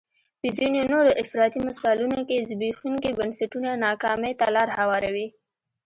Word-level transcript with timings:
په 0.39 0.47
ځینو 0.57 0.81
نورو 0.93 1.11
افراطي 1.23 1.59
مثالونو 1.67 2.19
کې 2.27 2.45
زبېښونکي 2.49 3.09
بنسټونه 3.19 3.69
ناکامۍ 3.85 4.33
ته 4.39 4.45
لار 4.55 4.69
هواروي. 4.77 5.27